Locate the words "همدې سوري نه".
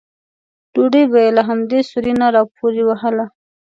1.49-2.27